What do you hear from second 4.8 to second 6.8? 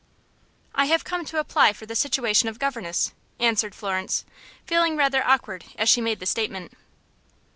rather awkward as she made the statement.